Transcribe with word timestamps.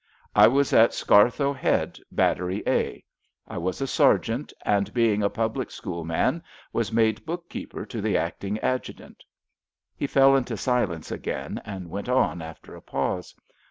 I 0.33 0.47
was 0.47 0.73
at 0.73 0.95
Scarthoe 0.95 1.53
Head, 1.53 1.99
Battery 2.11 2.63
A. 2.65 3.03
I 3.47 3.59
was 3.59 3.81
a 3.81 3.85
sergeant, 3.85 4.51
and, 4.65 4.91
being 4.95 5.21
a 5.21 5.29
public 5.29 5.69
school 5.69 6.03
man, 6.03 6.41
was 6.73 6.91
made 6.91 7.23
book 7.23 7.47
keeper 7.49 7.85
to 7.85 8.01
the 8.01 8.17
acting 8.17 8.57
adjutant." 8.61 9.23
He 9.95 10.07
fell 10.07 10.35
into 10.35 10.57
silence 10.57 11.11
again, 11.11 11.61
and 11.65 11.91
went 11.91 12.09
on 12.09 12.41
after 12.41 12.75
a 12.75 12.81
pause. 12.81 13.35